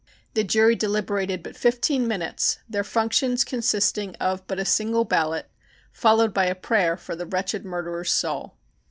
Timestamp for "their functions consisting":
2.67-4.15